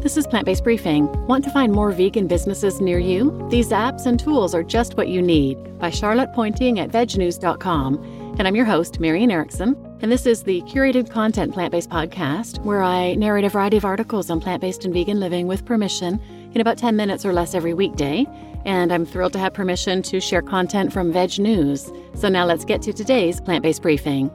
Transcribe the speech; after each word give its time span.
This 0.00 0.16
is 0.16 0.26
Plant 0.26 0.46
Based 0.46 0.64
Briefing. 0.64 1.12
Want 1.26 1.44
to 1.44 1.50
find 1.50 1.74
more 1.74 1.92
vegan 1.92 2.26
businesses 2.26 2.80
near 2.80 2.98
you? 2.98 3.46
These 3.50 3.68
apps 3.68 4.06
and 4.06 4.18
tools 4.18 4.54
are 4.54 4.62
just 4.62 4.96
what 4.96 5.08
you 5.08 5.20
need 5.20 5.78
by 5.78 5.90
Charlotte 5.90 6.32
Pointing 6.32 6.80
at 6.80 6.88
vegnews.com. 6.88 8.34
And 8.38 8.48
I'm 8.48 8.56
your 8.56 8.64
host, 8.64 8.98
Marian 8.98 9.30
Erickson. 9.30 9.76
And 10.00 10.10
this 10.10 10.24
is 10.24 10.42
the 10.42 10.62
curated 10.62 11.10
content 11.10 11.52
plant 11.52 11.72
based 11.72 11.90
podcast 11.90 12.64
where 12.64 12.82
I 12.82 13.14
narrate 13.16 13.44
a 13.44 13.50
variety 13.50 13.76
of 13.76 13.84
articles 13.84 14.30
on 14.30 14.40
plant 14.40 14.62
based 14.62 14.86
and 14.86 14.94
vegan 14.94 15.20
living 15.20 15.46
with 15.46 15.66
permission 15.66 16.18
in 16.54 16.62
about 16.62 16.78
10 16.78 16.96
minutes 16.96 17.26
or 17.26 17.34
less 17.34 17.54
every 17.54 17.74
weekday. 17.74 18.26
And 18.64 18.94
I'm 18.94 19.04
thrilled 19.04 19.34
to 19.34 19.38
have 19.38 19.52
permission 19.52 20.00
to 20.04 20.18
share 20.18 20.40
content 20.40 20.94
from 20.94 21.12
Veg 21.12 21.38
News. 21.38 21.92
So 22.14 22.30
now 22.30 22.46
let's 22.46 22.64
get 22.64 22.80
to 22.82 22.94
today's 22.94 23.38
plant 23.38 23.62
based 23.62 23.82
briefing. 23.82 24.30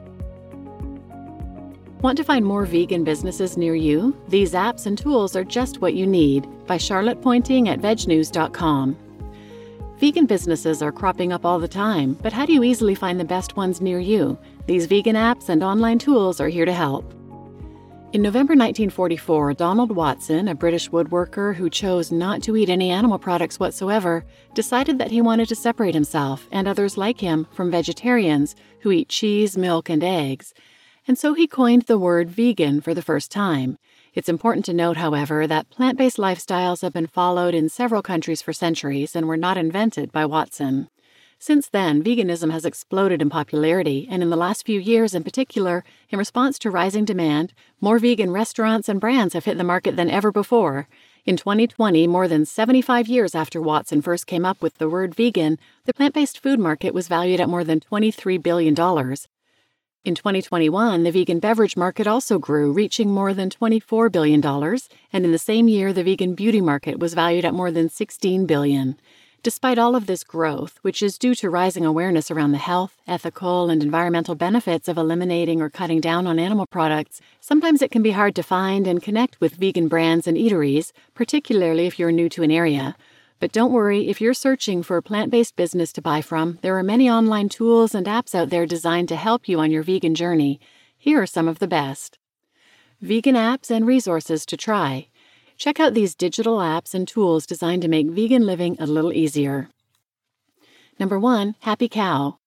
Want 2.06 2.18
to 2.18 2.22
find 2.22 2.46
more 2.46 2.64
vegan 2.64 3.02
businesses 3.02 3.56
near 3.56 3.74
you? 3.74 4.16
These 4.28 4.52
apps 4.52 4.86
and 4.86 4.96
tools 4.96 5.34
are 5.34 5.42
just 5.42 5.80
what 5.80 5.94
you 5.94 6.06
need 6.06 6.46
by 6.64 6.76
Charlotte 6.76 7.20
Pointing 7.20 7.68
at 7.68 7.80
vegnews.com. 7.80 8.96
Vegan 9.98 10.26
businesses 10.26 10.82
are 10.82 10.92
cropping 10.92 11.32
up 11.32 11.44
all 11.44 11.58
the 11.58 11.66
time, 11.66 12.16
but 12.22 12.32
how 12.32 12.46
do 12.46 12.52
you 12.52 12.62
easily 12.62 12.94
find 12.94 13.18
the 13.18 13.24
best 13.24 13.56
ones 13.56 13.80
near 13.80 13.98
you? 13.98 14.38
These 14.66 14.86
vegan 14.86 15.16
apps 15.16 15.48
and 15.48 15.64
online 15.64 15.98
tools 15.98 16.40
are 16.40 16.46
here 16.46 16.64
to 16.64 16.72
help. 16.72 17.12
In 18.12 18.22
November 18.22 18.52
1944, 18.52 19.54
Donald 19.54 19.90
Watson, 19.90 20.46
a 20.46 20.54
British 20.54 20.88
woodworker 20.90 21.56
who 21.56 21.68
chose 21.68 22.12
not 22.12 22.40
to 22.44 22.56
eat 22.56 22.68
any 22.68 22.90
animal 22.92 23.18
products 23.18 23.58
whatsoever, 23.58 24.24
decided 24.54 25.00
that 25.00 25.10
he 25.10 25.20
wanted 25.20 25.48
to 25.48 25.56
separate 25.56 25.94
himself 25.94 26.46
and 26.52 26.68
others 26.68 26.96
like 26.96 27.18
him 27.18 27.48
from 27.50 27.68
vegetarians 27.68 28.54
who 28.78 28.92
eat 28.92 29.08
cheese, 29.08 29.58
milk, 29.58 29.88
and 29.88 30.04
eggs 30.04 30.54
and 31.06 31.18
so 31.18 31.34
he 31.34 31.46
coined 31.46 31.82
the 31.82 31.98
word 31.98 32.28
vegan 32.28 32.80
for 32.80 32.94
the 32.94 33.02
first 33.02 33.30
time. 33.30 33.78
It's 34.14 34.28
important 34.28 34.64
to 34.64 34.72
note, 34.72 34.96
however, 34.96 35.46
that 35.46 35.70
plant 35.70 35.98
based 35.98 36.16
lifestyles 36.16 36.82
have 36.82 36.92
been 36.92 37.06
followed 37.06 37.54
in 37.54 37.68
several 37.68 38.02
countries 38.02 38.42
for 38.42 38.52
centuries 38.52 39.14
and 39.14 39.28
were 39.28 39.36
not 39.36 39.58
invented 39.58 40.10
by 40.10 40.24
Watson. 40.26 40.88
Since 41.38 41.68
then, 41.68 42.02
veganism 42.02 42.50
has 42.50 42.64
exploded 42.64 43.20
in 43.20 43.28
popularity, 43.28 44.08
and 44.10 44.22
in 44.22 44.30
the 44.30 44.38
last 44.38 44.64
few 44.64 44.80
years 44.80 45.14
in 45.14 45.22
particular, 45.22 45.84
in 46.08 46.18
response 46.18 46.58
to 46.60 46.70
rising 46.70 47.04
demand, 47.04 47.52
more 47.78 47.98
vegan 47.98 48.30
restaurants 48.30 48.88
and 48.88 48.98
brands 48.98 49.34
have 49.34 49.44
hit 49.44 49.58
the 49.58 49.64
market 49.64 49.96
than 49.96 50.10
ever 50.10 50.32
before. 50.32 50.88
In 51.26 51.36
2020, 51.36 52.06
more 52.06 52.26
than 52.26 52.46
75 52.46 53.06
years 53.06 53.34
after 53.34 53.60
Watson 53.60 54.00
first 54.00 54.26
came 54.26 54.46
up 54.46 54.62
with 54.62 54.78
the 54.78 54.88
word 54.88 55.14
vegan, 55.14 55.58
the 55.84 55.92
plant 55.92 56.14
based 56.14 56.42
food 56.42 56.58
market 56.58 56.94
was 56.94 57.06
valued 57.06 57.40
at 57.40 57.50
more 57.50 57.64
than 57.64 57.80
$23 57.80 58.42
billion, 58.42 58.74
in 60.06 60.14
2021, 60.14 61.02
the 61.02 61.10
vegan 61.10 61.40
beverage 61.40 61.76
market 61.76 62.06
also 62.06 62.38
grew, 62.38 62.70
reaching 62.70 63.10
more 63.10 63.34
than 63.34 63.50
$24 63.50 64.12
billion, 64.12 64.44
and 65.12 65.24
in 65.24 65.32
the 65.32 65.38
same 65.38 65.66
year, 65.66 65.92
the 65.92 66.04
vegan 66.04 66.34
beauty 66.34 66.60
market 66.60 67.00
was 67.00 67.12
valued 67.12 67.44
at 67.44 67.52
more 67.52 67.72
than 67.72 67.88
16 67.88 68.46
billion. 68.46 68.96
Despite 69.42 69.78
all 69.78 69.96
of 69.96 70.06
this 70.06 70.22
growth, 70.22 70.78
which 70.82 71.02
is 71.02 71.18
due 71.18 71.34
to 71.36 71.50
rising 71.50 71.84
awareness 71.84 72.30
around 72.30 72.52
the 72.52 72.58
health, 72.58 72.96
ethical, 73.08 73.68
and 73.68 73.82
environmental 73.82 74.36
benefits 74.36 74.86
of 74.86 74.96
eliminating 74.96 75.60
or 75.60 75.70
cutting 75.70 76.00
down 76.00 76.28
on 76.28 76.38
animal 76.38 76.66
products, 76.66 77.20
sometimes 77.40 77.82
it 77.82 77.90
can 77.90 78.02
be 78.02 78.12
hard 78.12 78.36
to 78.36 78.44
find 78.44 78.86
and 78.86 79.02
connect 79.02 79.40
with 79.40 79.56
vegan 79.56 79.88
brands 79.88 80.28
and 80.28 80.36
eateries, 80.36 80.92
particularly 81.14 81.86
if 81.86 81.98
you're 81.98 82.12
new 82.12 82.28
to 82.28 82.44
an 82.44 82.52
area. 82.52 82.96
But 83.38 83.52
don't 83.52 83.72
worry, 83.72 84.08
if 84.08 84.20
you're 84.20 84.32
searching 84.32 84.82
for 84.82 84.96
a 84.96 85.02
plant 85.02 85.30
based 85.30 85.56
business 85.56 85.92
to 85.92 86.02
buy 86.02 86.22
from, 86.22 86.58
there 86.62 86.78
are 86.78 86.82
many 86.82 87.10
online 87.10 87.50
tools 87.50 87.94
and 87.94 88.06
apps 88.06 88.34
out 88.34 88.48
there 88.48 88.64
designed 88.64 89.08
to 89.08 89.16
help 89.16 89.46
you 89.48 89.60
on 89.60 89.70
your 89.70 89.82
vegan 89.82 90.14
journey. 90.14 90.58
Here 90.96 91.20
are 91.20 91.26
some 91.26 91.46
of 91.46 91.58
the 91.58 91.68
best 91.68 92.18
Vegan 93.02 93.34
apps 93.34 93.70
and 93.70 93.86
resources 93.86 94.46
to 94.46 94.56
try. 94.56 95.08
Check 95.58 95.78
out 95.78 95.92
these 95.92 96.14
digital 96.14 96.58
apps 96.58 96.94
and 96.94 97.06
tools 97.06 97.44
designed 97.44 97.82
to 97.82 97.88
make 97.88 98.08
vegan 98.08 98.46
living 98.46 98.76
a 98.78 98.86
little 98.86 99.12
easier. 99.12 99.68
Number 100.98 101.18
one, 101.18 101.56
Happy 101.60 101.90
Cow. 101.90 102.38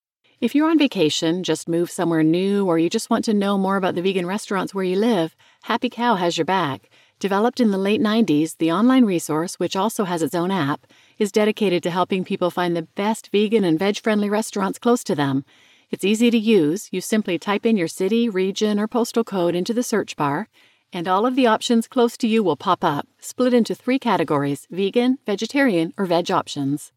If 0.42 0.56
you're 0.56 0.70
on 0.70 0.80
vacation, 0.80 1.44
just 1.44 1.70
move 1.70 1.92
somewhere 1.92 2.24
new, 2.24 2.66
or 2.66 2.80
you 2.80 2.90
just 2.90 3.12
want 3.12 3.26
to 3.26 3.34
know 3.34 3.60
more 3.60 3.78
about 3.78 3.94
the 3.94 4.02
vegan 4.02 4.26
restaurants 4.26 4.74
where 4.74 4.84
you 4.84 4.96
live, 4.96 5.36
Happy 5.64 5.90
Cow 5.90 6.16
has 6.16 6.36
your 6.36 6.46
back. 6.46 6.89
Developed 7.20 7.60
in 7.60 7.72
the 7.72 7.78
late 7.78 8.00
90s, 8.00 8.56
the 8.60 8.72
online 8.72 9.04
resource, 9.04 9.56
which 9.56 9.76
also 9.76 10.06
has 10.06 10.22
its 10.22 10.34
own 10.34 10.52
app, 10.52 10.88
is 11.18 11.34
dedicated 11.34 11.84
to 11.84 11.92
helping 11.92 12.24
people 12.24 12.50
find 12.50 12.78
the 12.78 12.84
best 12.84 13.30
vegan 13.34 13.66
and 13.66 13.78
veg 13.78 13.98
friendly 13.98 14.30
restaurants 14.30 14.80
close 14.80 15.04
to 15.04 15.16
them. 15.16 15.44
It's 15.92 16.06
easy 16.06 16.32
to 16.32 16.38
use. 16.38 16.88
You 16.94 17.02
simply 17.02 17.38
type 17.38 17.66
in 17.66 17.76
your 17.76 17.90
city, 17.90 18.30
region, 18.30 18.80
or 18.80 18.88
postal 18.88 19.26
code 19.26 19.54
into 19.54 19.74
the 19.74 19.84
search 19.84 20.16
bar, 20.16 20.48
and 20.94 21.10
all 21.10 21.26
of 21.26 21.36
the 21.36 21.46
options 21.46 21.90
close 21.90 22.16
to 22.16 22.28
you 22.28 22.42
will 22.42 22.56
pop 22.56 22.86
up, 22.86 23.06
split 23.20 23.54
into 23.54 23.76
three 23.76 24.00
categories 24.00 24.66
vegan, 24.72 25.18
vegetarian, 25.26 25.94
or 25.98 26.06
veg 26.06 26.32
options. 26.32 26.94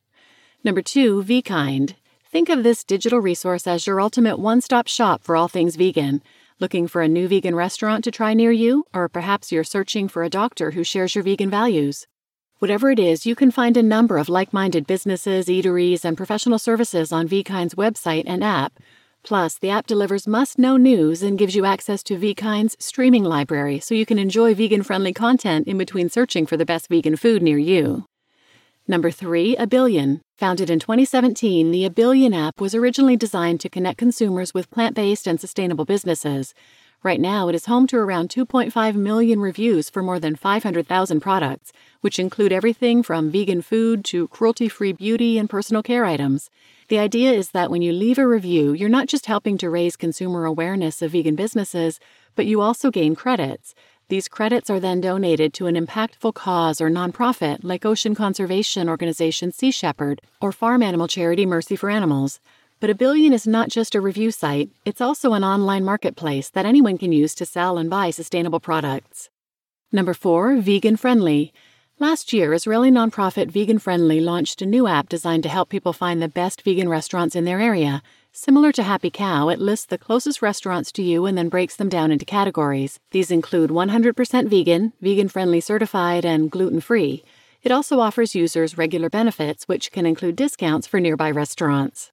Number 0.63 0.83
two, 0.83 1.25
VKind. 1.25 1.97
Think 2.31 2.49
of 2.49 2.63
this 2.63 2.85
digital 2.85 3.19
resource 3.19 3.67
as 3.67 3.89
your 3.89 4.01
ultimate 4.01 4.39
one 4.39 4.61
stop 4.61 4.87
shop 4.87 5.25
for 5.25 5.35
all 5.35 5.49
things 5.49 5.75
vegan. 5.75 6.23
Looking 6.63 6.87
for 6.87 7.03
a 7.03 7.09
new 7.09 7.27
vegan 7.27 7.57
restaurant 7.57 8.05
to 8.05 8.13
try 8.13 8.35
near 8.35 8.53
you? 8.53 8.85
Or 8.95 9.09
perhaps 9.09 9.51
you're 9.51 9.65
searching 9.65 10.07
for 10.07 10.23
a 10.23 10.31
doctor 10.31 10.71
who 10.71 10.85
shares 10.85 11.13
your 11.13 11.25
vegan 11.25 11.51
values? 11.51 12.07
Whatever 12.61 12.93
it 12.93 13.01
is, 13.01 13.27
you 13.27 13.35
can 13.35 13.51
find 13.51 13.77
a 13.77 13.83
number 13.83 14.17
of 14.17 14.29
like 14.29 14.53
minded 14.53 14.87
businesses, 14.87 15.47
eateries, 15.47 16.05
and 16.05 16.17
professional 16.17 16.61
services 16.61 17.11
on 17.11 17.27
VKind's 17.27 17.75
website 17.75 18.23
and 18.29 18.45
app. 18.45 18.75
Plus, 19.25 19.59
the 19.59 19.71
app 19.71 19.89
delivers 19.89 20.29
must 20.29 20.57
know 20.57 20.77
news 20.77 21.21
and 21.21 21.37
gives 21.37 21.57
you 21.57 21.65
access 21.65 22.01
to 22.05 22.17
VKind's 22.17 22.77
streaming 22.79 23.25
library 23.25 23.81
so 23.81 23.97
you 23.97 24.07
can 24.07 24.21
enjoy 24.21 24.55
vegan 24.55 24.85
friendly 24.85 25.13
content 25.13 25.67
in 25.67 25.77
between 25.77 26.09
searching 26.09 26.47
for 26.47 26.57
the 26.57 26.65
best 26.65 26.89
vegan 26.89 27.17
food 27.17 27.43
near 27.43 27.59
you. 27.59 28.05
Number 28.89 29.13
three, 29.13 29.55
Abillion. 29.57 30.21
Founded 30.39 30.69
in 30.69 30.81
2017, 30.81 31.71
the 31.71 31.89
Abillion 31.89 32.35
app 32.35 32.61
was 32.61 32.75
originally 32.75 33.17
designed 33.17 33.61
to 33.61 33.69
connect 33.69 33.97
consumers 33.97 34.53
with 34.53 34.71
plant 34.71 34.97
based 34.97 35.29
and 35.29 35.41
sustainable 35.41 35.85
businesses. 35.85 36.53
Right 37.05 37.21
now, 37.21 37.49
it 37.49 37.55
is 37.55 37.67
home 37.67 37.87
to 37.89 37.97
around 37.97 38.29
2.5 38.29 38.95
million 38.95 39.41
reviews 39.41 39.89
for 39.89 40.03
more 40.03 40.19
than 40.19 40.35
500,000 40.35 41.21
products, 41.21 41.73
which 42.01 42.19
include 42.19 42.53
everything 42.53 43.05
from 43.05 43.31
vegan 43.31 43.63
food 43.63 44.05
to 44.07 44.27
cruelty 44.29 44.69
free 44.69 44.93
beauty 44.93 45.39
and 45.39 45.51
personal 45.51 45.83
care 45.83 46.05
items. 46.05 46.51
The 46.89 46.99
idea 46.99 47.33
is 47.33 47.51
that 47.51 47.71
when 47.71 47.83
you 47.83 47.93
leave 47.93 48.19
a 48.19 48.27
review, 48.27 48.73
you're 48.73 48.89
not 48.89 49.09
just 49.09 49.27
helping 49.27 49.59
to 49.59 49.71
raise 49.71 49.97
consumer 49.97 50.45
awareness 50.45 51.03
of 51.03 51.13
vegan 51.13 51.37
businesses, 51.37 51.99
but 52.35 52.47
you 52.47 52.61
also 52.61 52.91
gain 52.91 53.15
credits. 53.15 53.75
These 54.13 54.29
credits 54.29 54.69
are 54.69 54.79
then 54.79 55.01
donated 55.01 55.55
to 55.55 55.69
an 55.69 55.75
impactful 55.75 56.35
cause 56.35 56.83
or 56.83 56.91
nonprofit 56.91 57.61
like 57.65 57.87
ocean 57.87 58.15
conservation 58.15 58.87
organization 58.87 59.53
Sea 59.53 59.71
Shepherd 59.71 60.21
or 60.39 60.53
farm 60.53 60.83
animal 60.83 61.09
charity 61.09 61.47
Mercy 61.47 61.77
for 61.77 61.89
Animals. 61.89 62.39
But 62.79 62.91
Abillion 62.91 63.33
is 63.33 63.47
not 63.47 63.71
just 63.71 63.95
a 63.95 64.03
review 64.03 64.31
site, 64.31 64.69
it's 64.85 65.01
also 65.01 65.33
an 65.33 65.45
online 65.45 65.83
marketplace 65.83 66.51
that 66.51 66.67
anyone 66.67 66.99
can 66.99 67.11
use 67.11 67.35
to 67.37 67.47
sell 67.47 67.79
and 67.79 67.89
buy 67.89 68.11
sustainable 68.11 68.61
products. 68.61 69.31
Number 69.91 70.13
4, 70.13 70.57
Vegan 70.57 70.99
Friendly. 70.99 71.55
Last 71.99 72.35
year, 72.35 72.53
Israeli 72.53 72.91
nonprofit 72.91 73.51
Vegan 73.51 73.79
Friendly 73.79 74.21
launched 74.21 74.61
a 74.61 74.67
new 74.67 74.87
app 74.87 75.09
designed 75.09 75.45
to 75.45 75.49
help 75.49 75.71
people 75.71 75.95
find 75.95 76.21
the 76.21 76.29
best 76.29 76.61
vegan 76.61 76.91
restaurants 76.91 77.35
in 77.35 77.47
their 77.47 77.61
area. 77.61 78.03
Similar 78.35 78.73
to 78.73 78.83
Happy 78.83 79.11
Cow, 79.11 79.51
it 79.51 79.59
lists 79.59 79.85
the 79.85 79.99
closest 79.99 80.41
restaurants 80.41 80.91
to 80.93 81.03
you 81.03 81.27
and 81.27 81.37
then 81.37 81.51
breaks 81.51 81.77
them 81.77 81.91
down 81.91 82.11
into 82.11 82.25
categories. 82.25 82.99
These 83.11 83.31
include 83.31 83.69
100% 83.69 84.49
vegan, 84.49 84.95
vegan 85.03 85.29
friendly 85.29 85.61
certified, 85.61 86.25
and 86.25 86.51
gluten 86.51 86.81
free. 86.81 87.25
It 87.63 87.71
also 87.71 88.01
offers 88.01 88.35
users 88.35 88.79
regular 88.79 89.11
benefits, 89.11 89.69
which 89.69 89.93
can 89.93 90.07
include 90.07 90.37
discounts 90.37 90.87
for 90.87 90.99
nearby 90.99 91.31
restaurants. 91.31 92.11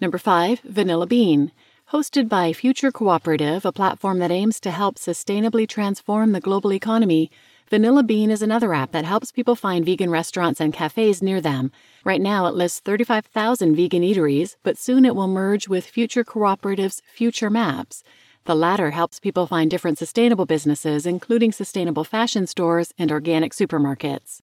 Number 0.00 0.18
5, 0.18 0.58
Vanilla 0.62 1.06
Bean. 1.06 1.52
Hosted 1.92 2.28
by 2.28 2.52
Future 2.52 2.90
Cooperative, 2.90 3.64
a 3.64 3.70
platform 3.70 4.18
that 4.18 4.32
aims 4.32 4.58
to 4.60 4.72
help 4.72 4.96
sustainably 4.96 5.68
transform 5.68 6.32
the 6.32 6.40
global 6.40 6.72
economy, 6.72 7.30
Vanilla 7.70 8.02
Bean 8.02 8.32
is 8.32 8.42
another 8.42 8.74
app 8.74 8.90
that 8.90 9.04
helps 9.04 9.30
people 9.30 9.54
find 9.54 9.84
vegan 9.84 10.10
restaurants 10.10 10.60
and 10.60 10.72
cafes 10.72 11.22
near 11.22 11.40
them. 11.40 11.70
Right 12.04 12.20
now, 12.20 12.46
it 12.46 12.54
lists 12.56 12.80
35,000 12.80 13.76
vegan 13.76 14.02
eateries, 14.02 14.56
but 14.64 14.76
soon 14.76 15.04
it 15.04 15.14
will 15.14 15.28
merge 15.28 15.68
with 15.68 15.86
Future 15.86 16.24
Cooperative's 16.24 17.00
Future 17.14 17.48
Maps. 17.48 18.02
The 18.44 18.56
latter 18.56 18.90
helps 18.90 19.20
people 19.20 19.46
find 19.46 19.70
different 19.70 19.98
sustainable 19.98 20.46
businesses, 20.46 21.06
including 21.06 21.52
sustainable 21.52 22.02
fashion 22.02 22.48
stores 22.48 22.92
and 22.98 23.12
organic 23.12 23.52
supermarkets. 23.52 24.40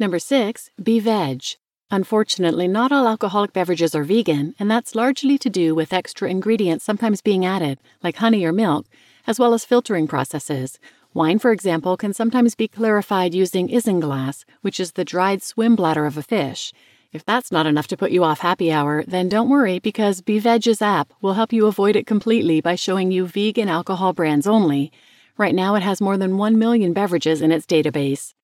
Number 0.00 0.18
six, 0.18 0.70
Be 0.82 0.98
Veg. 0.98 1.44
Unfortunately, 1.92 2.66
not 2.66 2.90
all 2.90 3.06
alcoholic 3.06 3.52
beverages 3.52 3.94
are 3.94 4.02
vegan, 4.02 4.56
and 4.58 4.68
that's 4.68 4.96
largely 4.96 5.38
to 5.38 5.48
do 5.48 5.72
with 5.72 5.92
extra 5.92 6.28
ingredients 6.28 6.84
sometimes 6.84 7.20
being 7.22 7.46
added, 7.46 7.78
like 8.02 8.16
honey 8.16 8.44
or 8.44 8.50
milk, 8.50 8.86
as 9.24 9.38
well 9.38 9.54
as 9.54 9.64
filtering 9.64 10.08
processes. 10.08 10.80
Wine, 11.16 11.38
for 11.38 11.50
example, 11.50 11.96
can 11.96 12.12
sometimes 12.12 12.54
be 12.54 12.68
clarified 12.68 13.32
using 13.32 13.68
isinglass, 13.68 14.44
which 14.60 14.78
is 14.78 14.92
the 14.92 15.02
dried 15.02 15.42
swim 15.42 15.74
bladder 15.74 16.04
of 16.04 16.18
a 16.18 16.22
fish. 16.22 16.74
If 17.10 17.24
that's 17.24 17.50
not 17.50 17.64
enough 17.66 17.86
to 17.86 17.96
put 17.96 18.10
you 18.10 18.22
off 18.22 18.40
happy 18.40 18.70
hour, 18.70 19.02
then 19.02 19.30
don't 19.30 19.48
worry 19.48 19.78
because 19.78 20.20
BeVeg's 20.20 20.82
app 20.82 21.14
will 21.22 21.32
help 21.32 21.54
you 21.54 21.68
avoid 21.68 21.96
it 21.96 22.06
completely 22.06 22.60
by 22.60 22.74
showing 22.74 23.10
you 23.10 23.26
vegan 23.26 23.70
alcohol 23.70 24.12
brands 24.12 24.46
only. 24.46 24.92
Right 25.38 25.54
now, 25.54 25.74
it 25.74 25.82
has 25.82 26.02
more 26.02 26.18
than 26.18 26.36
1 26.36 26.58
million 26.58 26.92
beverages 26.92 27.40
in 27.40 27.50
its 27.50 27.64
database. 27.64 28.34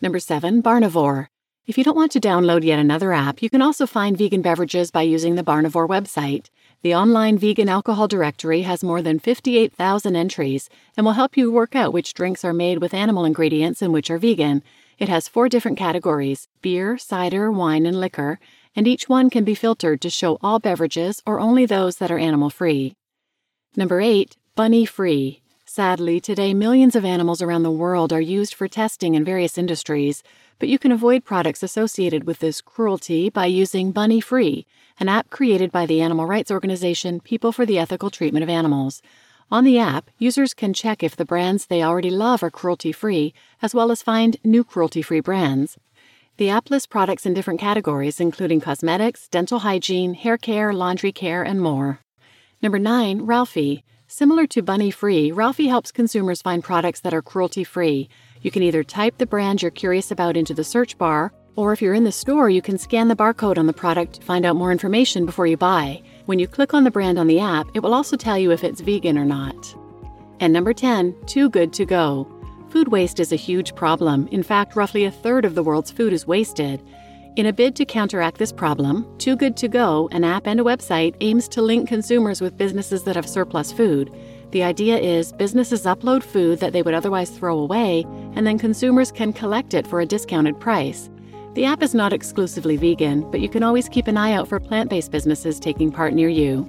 Number 0.00 0.18
7. 0.18 0.64
Barnivore. 0.64 1.28
If 1.70 1.78
you 1.78 1.84
don't 1.84 1.94
want 1.94 2.10
to 2.10 2.20
download 2.20 2.64
yet 2.64 2.80
another 2.80 3.12
app, 3.12 3.42
you 3.42 3.48
can 3.48 3.62
also 3.62 3.86
find 3.86 4.18
vegan 4.18 4.42
beverages 4.42 4.90
by 4.90 5.02
using 5.02 5.36
the 5.36 5.44
Barnivore 5.44 5.88
website. 5.88 6.50
The 6.82 6.96
online 6.96 7.38
vegan 7.38 7.68
alcohol 7.68 8.08
directory 8.08 8.62
has 8.62 8.82
more 8.82 9.00
than 9.00 9.20
58,000 9.20 10.16
entries 10.16 10.68
and 10.96 11.06
will 11.06 11.12
help 11.12 11.36
you 11.36 11.52
work 11.52 11.76
out 11.76 11.92
which 11.92 12.12
drinks 12.12 12.44
are 12.44 12.52
made 12.52 12.78
with 12.78 12.92
animal 12.92 13.24
ingredients 13.24 13.82
and 13.82 13.92
which 13.92 14.10
are 14.10 14.18
vegan. 14.18 14.64
It 14.98 15.08
has 15.08 15.28
four 15.28 15.48
different 15.48 15.78
categories 15.78 16.48
beer, 16.60 16.98
cider, 16.98 17.52
wine, 17.52 17.86
and 17.86 18.00
liquor, 18.00 18.40
and 18.74 18.88
each 18.88 19.08
one 19.08 19.30
can 19.30 19.44
be 19.44 19.54
filtered 19.54 20.00
to 20.00 20.10
show 20.10 20.38
all 20.42 20.58
beverages 20.58 21.22
or 21.24 21.38
only 21.38 21.66
those 21.66 21.98
that 21.98 22.10
are 22.10 22.18
animal 22.18 22.50
free. 22.50 22.96
Number 23.76 24.00
8. 24.00 24.36
Bunny 24.56 24.84
Free. 24.86 25.40
Sadly, 25.72 26.18
today 26.18 26.52
millions 26.52 26.96
of 26.96 27.04
animals 27.04 27.40
around 27.40 27.62
the 27.62 27.70
world 27.70 28.12
are 28.12 28.20
used 28.20 28.54
for 28.54 28.66
testing 28.66 29.14
in 29.14 29.24
various 29.24 29.56
industries, 29.56 30.24
but 30.58 30.68
you 30.68 30.80
can 30.80 30.90
avoid 30.90 31.24
products 31.24 31.62
associated 31.62 32.24
with 32.24 32.40
this 32.40 32.60
cruelty 32.60 33.30
by 33.30 33.46
using 33.46 33.92
Bunny 33.92 34.20
Free, 34.20 34.66
an 34.98 35.08
app 35.08 35.30
created 35.30 35.70
by 35.70 35.86
the 35.86 36.00
animal 36.00 36.26
rights 36.26 36.50
organization 36.50 37.20
People 37.20 37.52
for 37.52 37.64
the 37.64 37.78
Ethical 37.78 38.10
Treatment 38.10 38.42
of 38.42 38.48
Animals. 38.48 39.00
On 39.48 39.62
the 39.62 39.78
app, 39.78 40.10
users 40.18 40.54
can 40.54 40.74
check 40.74 41.04
if 41.04 41.14
the 41.14 41.24
brands 41.24 41.66
they 41.66 41.84
already 41.84 42.10
love 42.10 42.42
are 42.42 42.50
cruelty 42.50 42.90
free, 42.90 43.32
as 43.62 43.72
well 43.72 43.92
as 43.92 44.02
find 44.02 44.38
new 44.42 44.64
cruelty 44.64 45.02
free 45.02 45.20
brands. 45.20 45.78
The 46.38 46.50
app 46.50 46.68
lists 46.68 46.88
products 46.88 47.26
in 47.26 47.32
different 47.32 47.60
categories, 47.60 48.18
including 48.18 48.60
cosmetics, 48.60 49.28
dental 49.28 49.60
hygiene, 49.60 50.14
hair 50.14 50.36
care, 50.36 50.72
laundry 50.72 51.12
care, 51.12 51.44
and 51.44 51.60
more. 51.60 52.00
Number 52.60 52.80
9. 52.80 53.22
Ralphie. 53.22 53.84
Similar 54.12 54.48
to 54.48 54.62
Bunny 54.62 54.90
Free, 54.90 55.30
Ralphie 55.30 55.68
helps 55.68 55.92
consumers 55.92 56.42
find 56.42 56.64
products 56.64 56.98
that 57.02 57.14
are 57.14 57.22
cruelty 57.22 57.62
free. 57.62 58.08
You 58.42 58.50
can 58.50 58.64
either 58.64 58.82
type 58.82 59.18
the 59.18 59.24
brand 59.24 59.62
you're 59.62 59.70
curious 59.70 60.10
about 60.10 60.36
into 60.36 60.52
the 60.52 60.64
search 60.64 60.98
bar, 60.98 61.32
or 61.54 61.72
if 61.72 61.80
you're 61.80 61.94
in 61.94 62.02
the 62.02 62.10
store, 62.10 62.50
you 62.50 62.60
can 62.60 62.76
scan 62.76 63.06
the 63.06 63.14
barcode 63.14 63.56
on 63.56 63.68
the 63.68 63.72
product 63.72 64.14
to 64.14 64.22
find 64.22 64.44
out 64.44 64.56
more 64.56 64.72
information 64.72 65.26
before 65.26 65.46
you 65.46 65.56
buy. 65.56 66.02
When 66.26 66.40
you 66.40 66.48
click 66.48 66.74
on 66.74 66.82
the 66.82 66.90
brand 66.90 67.20
on 67.20 67.28
the 67.28 67.38
app, 67.38 67.68
it 67.72 67.84
will 67.84 67.94
also 67.94 68.16
tell 68.16 68.36
you 68.36 68.50
if 68.50 68.64
it's 68.64 68.80
vegan 68.80 69.16
or 69.16 69.24
not. 69.24 69.76
And 70.40 70.52
number 70.52 70.74
10, 70.74 71.14
Too 71.26 71.48
Good 71.48 71.72
to 71.74 71.86
Go. 71.86 72.26
Food 72.70 72.88
waste 72.88 73.20
is 73.20 73.30
a 73.30 73.36
huge 73.36 73.76
problem. 73.76 74.26
In 74.32 74.42
fact, 74.42 74.74
roughly 74.74 75.04
a 75.04 75.12
third 75.12 75.44
of 75.44 75.54
the 75.54 75.62
world's 75.62 75.92
food 75.92 76.12
is 76.12 76.26
wasted. 76.26 76.82
In 77.36 77.46
a 77.46 77.52
bid 77.52 77.76
to 77.76 77.84
counteract 77.84 78.38
this 78.38 78.50
problem, 78.50 79.06
Too 79.18 79.36
Good 79.36 79.56
To 79.58 79.68
Go, 79.68 80.08
an 80.10 80.24
app 80.24 80.48
and 80.48 80.58
a 80.58 80.64
website, 80.64 81.14
aims 81.20 81.48
to 81.50 81.62
link 81.62 81.88
consumers 81.88 82.40
with 82.40 82.56
businesses 82.56 83.04
that 83.04 83.14
have 83.14 83.28
surplus 83.28 83.70
food. 83.70 84.12
The 84.50 84.64
idea 84.64 84.98
is 84.98 85.32
businesses 85.32 85.84
upload 85.84 86.24
food 86.24 86.58
that 86.58 86.72
they 86.72 86.82
would 86.82 86.92
otherwise 86.92 87.30
throw 87.30 87.56
away, 87.56 88.04
and 88.34 88.44
then 88.44 88.58
consumers 88.58 89.12
can 89.12 89.32
collect 89.32 89.74
it 89.74 89.86
for 89.86 90.00
a 90.00 90.06
discounted 90.06 90.58
price. 90.58 91.08
The 91.54 91.64
app 91.64 91.84
is 91.84 91.94
not 91.94 92.12
exclusively 92.12 92.76
vegan, 92.76 93.30
but 93.30 93.40
you 93.40 93.48
can 93.48 93.62
always 93.62 93.88
keep 93.88 94.08
an 94.08 94.16
eye 94.16 94.32
out 94.32 94.48
for 94.48 94.58
plant 94.58 94.90
based 94.90 95.12
businesses 95.12 95.60
taking 95.60 95.92
part 95.92 96.14
near 96.14 96.28
you. 96.28 96.68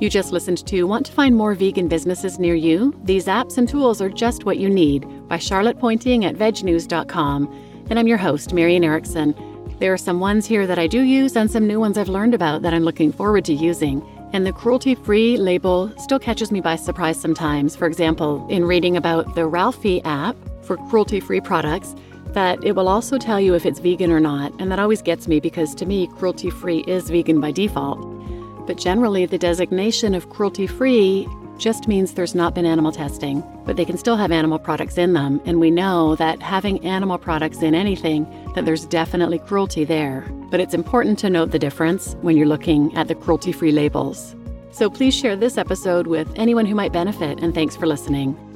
You 0.00 0.10
just 0.10 0.32
listened 0.32 0.66
to 0.66 0.84
Want 0.84 1.06
to 1.06 1.12
Find 1.12 1.34
More 1.34 1.54
Vegan 1.54 1.88
Businesses 1.88 2.38
Near 2.38 2.54
You? 2.54 2.98
These 3.04 3.26
apps 3.26 3.56
and 3.56 3.68
tools 3.68 4.02
are 4.02 4.08
just 4.10 4.44
what 4.44 4.58
you 4.58 4.68
need 4.68 5.06
by 5.28 5.38
Charlotte 5.38 5.78
Pointing 5.78 6.26
at 6.26 6.36
vegnews.com 6.36 7.69
and 7.90 7.98
I'm 7.98 8.06
your 8.06 8.18
host, 8.18 8.54
Marian 8.54 8.84
Erickson. 8.84 9.34
There 9.80 9.92
are 9.92 9.98
some 9.98 10.20
ones 10.20 10.46
here 10.46 10.64
that 10.64 10.78
I 10.78 10.86
do 10.86 11.02
use 11.02 11.36
and 11.36 11.50
some 11.50 11.66
new 11.66 11.80
ones 11.80 11.98
I've 11.98 12.08
learned 12.08 12.34
about 12.34 12.62
that 12.62 12.72
I'm 12.72 12.84
looking 12.84 13.12
forward 13.12 13.44
to 13.46 13.52
using. 13.52 14.00
And 14.32 14.46
the 14.46 14.52
cruelty 14.52 14.94
free 14.94 15.36
label 15.36 15.92
still 15.98 16.20
catches 16.20 16.52
me 16.52 16.60
by 16.60 16.76
surprise 16.76 17.20
sometimes. 17.20 17.74
For 17.74 17.88
example, 17.88 18.46
in 18.48 18.64
reading 18.64 18.96
about 18.96 19.34
the 19.34 19.44
Ralphie 19.44 20.04
app 20.04 20.36
for 20.62 20.76
cruelty 20.88 21.18
free 21.18 21.40
products, 21.40 21.96
that 22.26 22.62
it 22.64 22.76
will 22.76 22.88
also 22.88 23.18
tell 23.18 23.40
you 23.40 23.54
if 23.54 23.66
it's 23.66 23.80
vegan 23.80 24.12
or 24.12 24.20
not. 24.20 24.52
And 24.60 24.70
that 24.70 24.78
always 24.78 25.02
gets 25.02 25.26
me 25.26 25.40
because 25.40 25.74
to 25.74 25.84
me, 25.84 26.06
cruelty 26.06 26.48
free 26.48 26.84
is 26.86 27.10
vegan 27.10 27.40
by 27.40 27.50
default. 27.50 27.98
But 28.68 28.76
generally, 28.76 29.26
the 29.26 29.38
designation 29.38 30.14
of 30.14 30.30
cruelty 30.30 30.68
free 30.68 31.26
just 31.60 31.86
means 31.86 32.14
there's 32.14 32.34
not 32.34 32.54
been 32.54 32.66
animal 32.66 32.90
testing, 32.90 33.44
but 33.64 33.76
they 33.76 33.84
can 33.84 33.98
still 33.98 34.16
have 34.16 34.32
animal 34.32 34.58
products 34.58 34.98
in 34.98 35.12
them. 35.12 35.40
And 35.44 35.60
we 35.60 35.70
know 35.70 36.16
that 36.16 36.42
having 36.42 36.84
animal 36.84 37.18
products 37.18 37.62
in 37.62 37.74
anything, 37.74 38.26
that 38.54 38.64
there's 38.64 38.86
definitely 38.86 39.38
cruelty 39.38 39.84
there. 39.84 40.26
But 40.50 40.60
it's 40.60 40.74
important 40.74 41.18
to 41.20 41.30
note 41.30 41.52
the 41.52 41.58
difference 41.58 42.14
when 42.22 42.36
you're 42.36 42.46
looking 42.46 42.96
at 42.96 43.08
the 43.08 43.14
cruelty 43.14 43.52
free 43.52 43.72
labels. 43.72 44.34
So 44.72 44.88
please 44.88 45.14
share 45.14 45.36
this 45.36 45.58
episode 45.58 46.06
with 46.06 46.32
anyone 46.36 46.66
who 46.66 46.74
might 46.74 46.92
benefit, 46.92 47.40
and 47.40 47.54
thanks 47.54 47.76
for 47.76 47.86
listening. 47.86 48.49